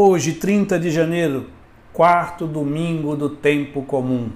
[0.00, 1.46] Hoje, 30 de janeiro,
[1.92, 4.30] quarto domingo do tempo comum.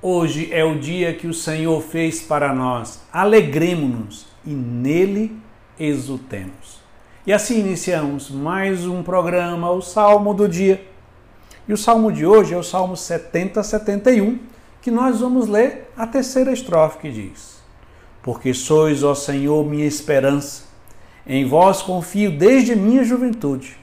[0.00, 3.02] Hoje é o dia que o Senhor fez para nós.
[3.12, 5.36] Alegremos-nos e nele
[5.78, 6.80] exultemos.
[7.26, 10.82] E assim iniciamos mais um programa, o Salmo do Dia.
[11.68, 14.38] E o salmo de hoje é o Salmo 70, 71,
[14.80, 17.62] que nós vamos ler a terceira estrofe que diz:
[18.22, 20.62] Porque sois, ó Senhor, minha esperança,
[21.26, 23.81] em vós confio desde minha juventude.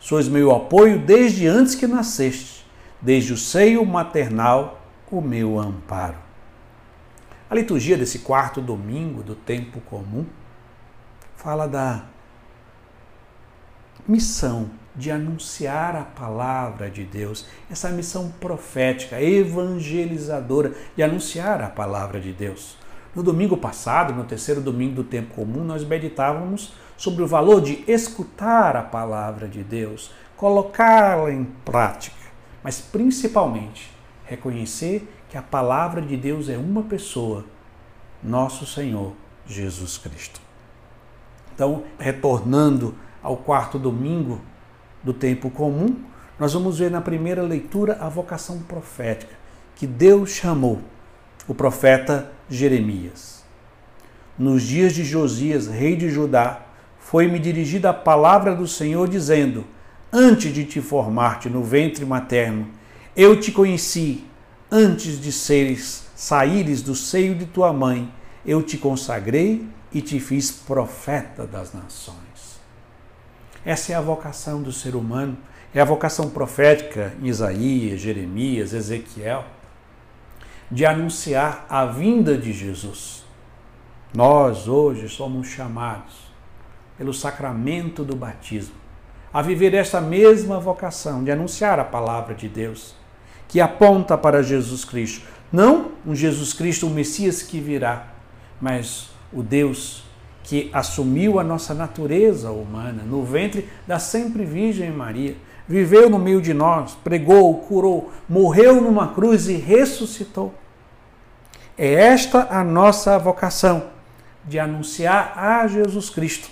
[0.00, 2.66] Sois meu apoio desde antes que nasceste,
[3.00, 4.80] desde o seio maternal,
[5.10, 6.16] o meu amparo.
[7.50, 10.24] A liturgia desse quarto domingo do tempo comum
[11.36, 12.06] fala da
[14.08, 22.20] missão de anunciar a palavra de Deus, essa missão profética, evangelizadora, de anunciar a palavra
[22.20, 22.76] de Deus.
[23.14, 27.84] No domingo passado, no terceiro domingo do tempo comum, nós meditávamos sobre o valor de
[27.88, 32.16] escutar a palavra de Deus, colocá-la em prática,
[32.62, 33.90] mas principalmente
[34.24, 37.44] reconhecer que a palavra de Deus é uma pessoa,
[38.22, 39.12] nosso Senhor
[39.46, 40.40] Jesus Cristo.
[41.54, 44.40] Então, retornando ao quarto domingo
[45.02, 45.96] do tempo comum,
[46.38, 49.34] nós vamos ver na primeira leitura a vocação profética
[49.74, 50.80] que Deus chamou
[51.48, 53.44] o profeta Jeremias.
[54.38, 56.66] Nos dias de Josias, rei de Judá,
[56.98, 59.64] foi-me dirigida a palavra do Senhor, dizendo:
[60.12, 62.68] Antes de te formar-te no ventre materno,
[63.16, 64.24] eu te conheci,
[64.70, 68.12] antes de seres saíres do seio de tua mãe,
[68.44, 72.60] eu te consagrei e te fiz profeta das nações.
[73.64, 75.36] Essa é a vocação do ser humano,
[75.74, 79.44] é a vocação profética em Isaías, Jeremias, Ezequiel,
[80.70, 83.24] de anunciar a vinda de Jesus.
[84.14, 86.30] Nós hoje somos chamados
[86.96, 88.74] pelo sacramento do batismo,
[89.32, 92.94] a viver esta mesma vocação de anunciar a palavra de Deus,
[93.48, 95.26] que aponta para Jesus Cristo.
[95.52, 98.08] Não um Jesus Cristo, o Messias que virá,
[98.60, 100.04] mas o Deus
[100.42, 105.36] que assumiu a nossa natureza humana no ventre da sempre Virgem Maria,
[105.70, 110.52] viveu no meio de nós, pregou, curou, morreu numa cruz e ressuscitou.
[111.78, 113.84] É esta a nossa vocação
[114.44, 116.50] de anunciar a Jesus Cristo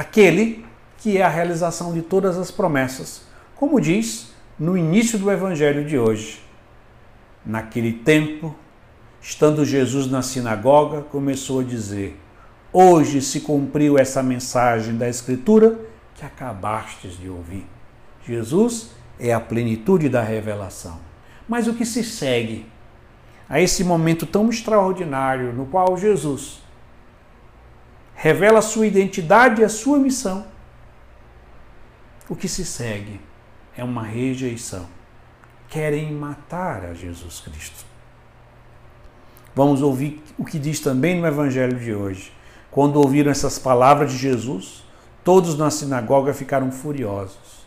[0.00, 0.64] aquele
[0.96, 3.22] que é a realização de todas as promessas,
[3.54, 6.42] como diz no início do evangelho de hoje.
[7.44, 8.54] Naquele tempo,
[9.20, 12.18] estando Jesus na sinagoga, começou a dizer:
[12.72, 15.78] Hoje se cumpriu essa mensagem da Escritura
[16.14, 17.66] que acabastes de ouvir.
[18.24, 20.98] Jesus é a plenitude da revelação.
[21.48, 22.66] Mas o que se segue
[23.48, 26.62] a esse momento tão extraordinário no qual Jesus
[28.14, 30.46] revela a sua identidade e a sua missão.
[32.28, 33.20] O que se segue
[33.76, 34.86] é uma rejeição.
[35.68, 37.84] Querem matar a Jesus Cristo.
[39.54, 42.32] Vamos ouvir o que diz também no Evangelho de hoje.
[42.70, 44.84] Quando ouviram essas palavras de Jesus,
[45.24, 47.59] todos na sinagoga ficaram furiosos.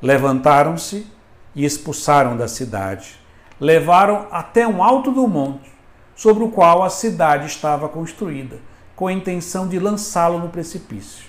[0.00, 1.06] Levantaram-se
[1.54, 3.18] e expulsaram da cidade.
[3.60, 5.70] Levaram até um alto do monte,
[6.14, 8.58] sobre o qual a cidade estava construída
[8.94, 11.24] com a intenção de lançá-lo no precipício.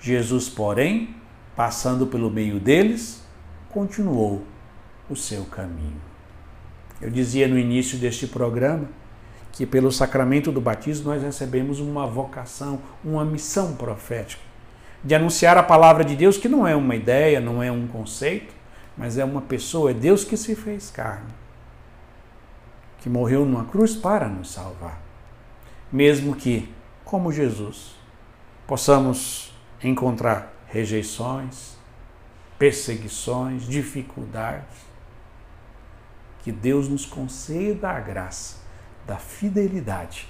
[0.00, 1.14] Jesus, porém,
[1.54, 3.22] passando pelo meio deles,
[3.68, 4.42] continuou
[5.08, 6.00] o seu caminho.
[7.00, 8.88] Eu dizia no início deste programa
[9.52, 14.49] que pelo sacramento do batismo nós recebemos uma vocação, uma missão profética
[15.02, 18.54] de anunciar a palavra de Deus, que não é uma ideia, não é um conceito,
[18.96, 21.32] mas é uma pessoa, é Deus que se fez carne,
[23.00, 25.00] que morreu numa cruz para nos salvar.
[25.90, 26.72] Mesmo que
[27.04, 27.96] como Jesus,
[28.66, 29.52] possamos
[29.82, 31.76] encontrar rejeições,
[32.56, 34.90] perseguições, dificuldades.
[36.42, 38.58] Que Deus nos conceda a graça
[39.06, 40.28] da fidelidade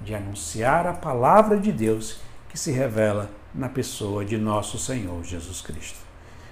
[0.00, 2.20] de anunciar a palavra de Deus
[2.52, 5.98] que se revela na pessoa de nosso Senhor Jesus Cristo.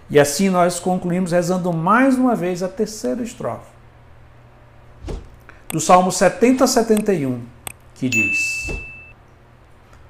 [0.08, 3.70] E assim nós concluímos rezando mais uma vez a terceira estrofe
[5.68, 7.42] do Salmo 70 71,
[7.94, 8.66] que diz: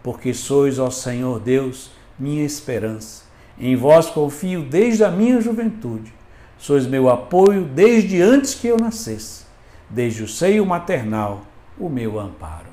[0.03, 3.25] porque sois, ó Senhor Deus, minha esperança.
[3.59, 6.13] Em vós confio desde a minha juventude.
[6.59, 9.45] Sois meu apoio desde antes que eu nascesse,
[9.89, 11.43] desde o seio maternal,
[11.79, 12.69] o meu amparo.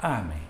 [0.00, 0.42] Amém.